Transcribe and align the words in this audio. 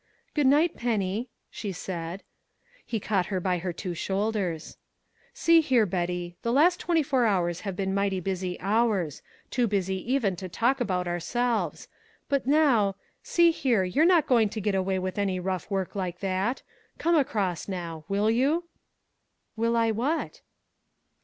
"Good 0.33 0.47
night, 0.47 0.75
Penny," 0.75 1.29
she 1.51 1.71
said. 1.71 2.23
He 2.83 2.99
caught 2.99 3.27
her 3.27 3.39
by 3.39 3.59
her 3.59 3.71
two 3.71 3.93
shoulders. 3.93 4.75
"See 5.31 5.61
here, 5.61 5.85
Betty 5.85 6.35
the 6.41 6.51
last 6.51 6.79
twenty 6.79 7.03
four 7.03 7.27
hours 7.27 7.59
have 7.59 7.75
been 7.75 7.93
mighty 7.93 8.19
busy 8.19 8.59
hours 8.61 9.21
too 9.51 9.67
busy 9.67 10.11
even 10.11 10.35
to 10.37 10.49
talk 10.49 10.81
about 10.81 11.07
ourselves. 11.07 11.87
But 12.29 12.47
now 12.47 12.95
see 13.21 13.51
here, 13.51 13.83
you're 13.83 14.03
not 14.05 14.25
going 14.25 14.49
to 14.49 14.59
get 14.59 14.73
away 14.73 14.97
with 14.97 15.19
any 15.19 15.39
rough 15.39 15.69
work 15.69 15.93
like 15.93 16.19
that. 16.21 16.63
Come 16.97 17.13
across, 17.13 17.67
now. 17.67 18.03
Will 18.07 18.31
you?" 18.31 18.63
"Will 19.55 19.77
I 19.77 19.91
what?" 19.91 20.41